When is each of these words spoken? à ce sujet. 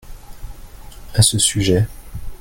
à 1.13 1.21
ce 1.21 1.37
sujet. 1.37 1.85